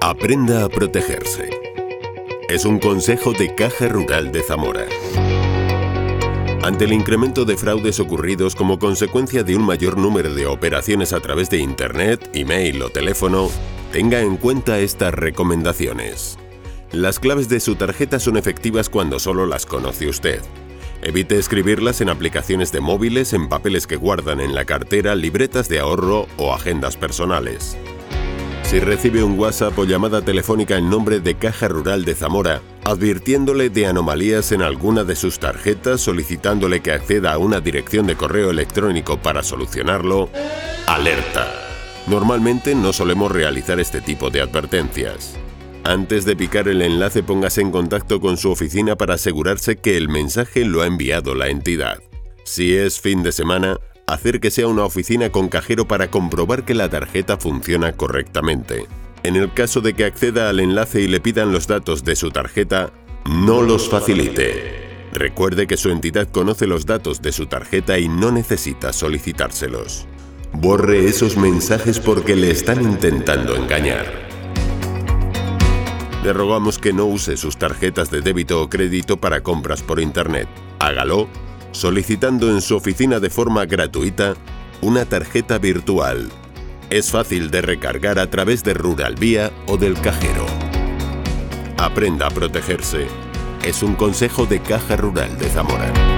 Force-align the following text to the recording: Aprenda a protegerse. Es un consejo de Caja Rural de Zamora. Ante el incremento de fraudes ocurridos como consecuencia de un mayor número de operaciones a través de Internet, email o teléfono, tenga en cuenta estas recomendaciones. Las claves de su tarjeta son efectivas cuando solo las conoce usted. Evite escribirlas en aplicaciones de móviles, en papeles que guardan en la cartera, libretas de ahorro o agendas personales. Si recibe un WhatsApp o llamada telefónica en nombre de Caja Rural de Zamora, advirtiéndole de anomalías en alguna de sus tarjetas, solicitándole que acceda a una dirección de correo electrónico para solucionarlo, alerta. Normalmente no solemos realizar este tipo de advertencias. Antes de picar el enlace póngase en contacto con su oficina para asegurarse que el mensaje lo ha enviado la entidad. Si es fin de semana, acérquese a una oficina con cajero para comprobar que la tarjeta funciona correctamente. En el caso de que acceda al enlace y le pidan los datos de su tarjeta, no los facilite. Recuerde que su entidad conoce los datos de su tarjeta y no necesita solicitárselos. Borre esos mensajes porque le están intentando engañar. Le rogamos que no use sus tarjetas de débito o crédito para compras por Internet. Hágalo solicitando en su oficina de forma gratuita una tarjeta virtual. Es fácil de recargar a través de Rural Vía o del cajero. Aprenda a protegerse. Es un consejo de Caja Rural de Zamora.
Aprenda 0.00 0.62
a 0.62 0.68
protegerse. 0.68 1.50
Es 2.48 2.64
un 2.64 2.78
consejo 2.78 3.32
de 3.32 3.52
Caja 3.56 3.88
Rural 3.88 4.30
de 4.30 4.44
Zamora. 4.44 4.86
Ante 6.62 6.84
el 6.84 6.92
incremento 6.92 7.44
de 7.44 7.56
fraudes 7.56 7.98
ocurridos 7.98 8.54
como 8.54 8.78
consecuencia 8.78 9.42
de 9.42 9.56
un 9.56 9.66
mayor 9.66 9.98
número 9.98 10.32
de 10.32 10.46
operaciones 10.46 11.12
a 11.12 11.18
través 11.18 11.50
de 11.50 11.58
Internet, 11.58 12.30
email 12.32 12.80
o 12.82 12.90
teléfono, 12.90 13.50
tenga 13.90 14.20
en 14.20 14.36
cuenta 14.36 14.78
estas 14.78 15.12
recomendaciones. 15.12 16.38
Las 16.92 17.18
claves 17.18 17.48
de 17.48 17.58
su 17.58 17.74
tarjeta 17.74 18.20
son 18.20 18.36
efectivas 18.36 18.88
cuando 18.88 19.18
solo 19.18 19.46
las 19.46 19.66
conoce 19.66 20.06
usted. 20.06 20.40
Evite 21.02 21.38
escribirlas 21.38 22.00
en 22.00 22.08
aplicaciones 22.08 22.70
de 22.70 22.80
móviles, 22.80 23.32
en 23.32 23.48
papeles 23.48 23.88
que 23.88 23.96
guardan 23.96 24.38
en 24.40 24.54
la 24.54 24.64
cartera, 24.64 25.16
libretas 25.16 25.68
de 25.68 25.80
ahorro 25.80 26.28
o 26.36 26.54
agendas 26.54 26.96
personales. 26.96 27.76
Si 28.68 28.80
recibe 28.80 29.24
un 29.24 29.38
WhatsApp 29.38 29.78
o 29.78 29.86
llamada 29.86 30.20
telefónica 30.20 30.76
en 30.76 30.90
nombre 30.90 31.20
de 31.20 31.36
Caja 31.36 31.68
Rural 31.68 32.04
de 32.04 32.14
Zamora, 32.14 32.60
advirtiéndole 32.84 33.70
de 33.70 33.86
anomalías 33.86 34.52
en 34.52 34.60
alguna 34.60 35.04
de 35.04 35.16
sus 35.16 35.38
tarjetas, 35.38 36.02
solicitándole 36.02 36.80
que 36.80 36.92
acceda 36.92 37.32
a 37.32 37.38
una 37.38 37.62
dirección 37.62 38.06
de 38.06 38.16
correo 38.16 38.50
electrónico 38.50 39.16
para 39.16 39.42
solucionarlo, 39.42 40.28
alerta. 40.86 41.50
Normalmente 42.08 42.74
no 42.74 42.92
solemos 42.92 43.32
realizar 43.32 43.80
este 43.80 44.02
tipo 44.02 44.28
de 44.28 44.42
advertencias. 44.42 45.34
Antes 45.82 46.26
de 46.26 46.36
picar 46.36 46.68
el 46.68 46.82
enlace 46.82 47.22
póngase 47.22 47.62
en 47.62 47.70
contacto 47.70 48.20
con 48.20 48.36
su 48.36 48.50
oficina 48.50 48.96
para 48.96 49.14
asegurarse 49.14 49.78
que 49.78 49.96
el 49.96 50.10
mensaje 50.10 50.66
lo 50.66 50.82
ha 50.82 50.86
enviado 50.86 51.34
la 51.34 51.48
entidad. 51.48 52.00
Si 52.44 52.76
es 52.76 53.00
fin 53.00 53.22
de 53.22 53.32
semana, 53.32 53.78
acérquese 54.08 54.62
a 54.62 54.68
una 54.68 54.84
oficina 54.84 55.30
con 55.30 55.48
cajero 55.48 55.86
para 55.86 56.10
comprobar 56.10 56.64
que 56.64 56.74
la 56.74 56.88
tarjeta 56.88 57.36
funciona 57.36 57.92
correctamente. 57.92 58.86
En 59.22 59.36
el 59.36 59.52
caso 59.52 59.82
de 59.82 59.92
que 59.92 60.06
acceda 60.06 60.48
al 60.48 60.60
enlace 60.60 61.02
y 61.02 61.08
le 61.08 61.20
pidan 61.20 61.52
los 61.52 61.66
datos 61.66 62.04
de 62.04 62.16
su 62.16 62.30
tarjeta, 62.30 62.90
no 63.26 63.60
los 63.62 63.90
facilite. 63.90 64.88
Recuerde 65.12 65.66
que 65.66 65.76
su 65.76 65.90
entidad 65.90 66.28
conoce 66.30 66.66
los 66.66 66.86
datos 66.86 67.20
de 67.20 67.32
su 67.32 67.46
tarjeta 67.46 67.98
y 67.98 68.08
no 68.08 68.32
necesita 68.32 68.94
solicitárselos. 68.94 70.06
Borre 70.54 71.04
esos 71.04 71.36
mensajes 71.36 72.00
porque 72.00 72.34
le 72.34 72.50
están 72.50 72.82
intentando 72.82 73.56
engañar. 73.56 74.06
Le 76.24 76.32
rogamos 76.32 76.78
que 76.78 76.94
no 76.94 77.04
use 77.04 77.36
sus 77.36 77.58
tarjetas 77.58 78.10
de 78.10 78.22
débito 78.22 78.62
o 78.62 78.70
crédito 78.70 79.18
para 79.18 79.42
compras 79.42 79.82
por 79.82 80.00
Internet. 80.00 80.48
Hágalo 80.78 81.28
solicitando 81.72 82.50
en 82.50 82.60
su 82.60 82.76
oficina 82.76 83.20
de 83.20 83.30
forma 83.30 83.64
gratuita 83.66 84.34
una 84.80 85.04
tarjeta 85.04 85.58
virtual. 85.58 86.28
Es 86.90 87.10
fácil 87.10 87.50
de 87.50 87.62
recargar 87.62 88.18
a 88.18 88.30
través 88.30 88.64
de 88.64 88.74
Rural 88.74 89.14
Vía 89.16 89.50
o 89.66 89.76
del 89.76 90.00
cajero. 90.00 90.46
Aprenda 91.76 92.26
a 92.26 92.30
protegerse. 92.30 93.06
Es 93.64 93.82
un 93.82 93.94
consejo 93.94 94.46
de 94.46 94.60
Caja 94.60 94.96
Rural 94.96 95.36
de 95.38 95.48
Zamora. 95.48 96.17